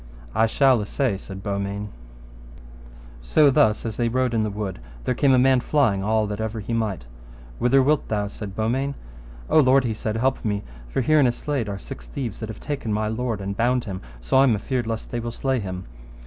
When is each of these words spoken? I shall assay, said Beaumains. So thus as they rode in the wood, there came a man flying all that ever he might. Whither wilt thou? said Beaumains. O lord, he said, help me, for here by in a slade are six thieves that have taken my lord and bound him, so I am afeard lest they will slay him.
I 0.33 0.47
shall 0.47 0.81
assay, 0.81 1.15
said 1.19 1.43
Beaumains. 1.43 1.91
So 3.21 3.51
thus 3.51 3.85
as 3.85 3.97
they 3.97 4.09
rode 4.09 4.33
in 4.33 4.41
the 4.41 4.49
wood, 4.49 4.79
there 5.03 5.13
came 5.13 5.31
a 5.35 5.37
man 5.37 5.59
flying 5.59 6.03
all 6.03 6.25
that 6.25 6.41
ever 6.41 6.59
he 6.59 6.73
might. 6.73 7.05
Whither 7.59 7.83
wilt 7.83 8.07
thou? 8.07 8.27
said 8.27 8.55
Beaumains. 8.55 8.95
O 9.47 9.59
lord, 9.59 9.83
he 9.83 9.93
said, 9.93 10.17
help 10.17 10.43
me, 10.43 10.63
for 10.89 11.01
here 11.01 11.17
by 11.17 11.19
in 11.19 11.27
a 11.27 11.31
slade 11.31 11.69
are 11.69 11.77
six 11.77 12.07
thieves 12.07 12.39
that 12.39 12.49
have 12.49 12.59
taken 12.59 12.91
my 12.91 13.09
lord 13.09 13.41
and 13.41 13.55
bound 13.55 13.83
him, 13.83 14.01
so 14.21 14.37
I 14.37 14.43
am 14.45 14.55
afeard 14.55 14.87
lest 14.87 15.11
they 15.11 15.19
will 15.19 15.29
slay 15.29 15.59
him. 15.59 15.85